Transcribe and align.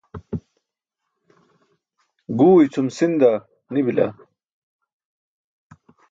Guu 2.37 2.55
icʰum 2.65 2.87
sinda 2.97 3.31
nibila 3.71 4.05